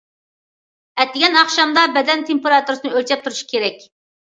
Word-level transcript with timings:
ئەتىگەن- 1.03 1.37
ئاخشامدا 1.41 1.85
بەدەن 1.99 2.25
تېمپېراتۇرىسىنى 2.31 2.97
ئۆلچەپ 2.97 3.25
تۇرۇشى 3.31 3.49
كېرەك. 3.55 3.89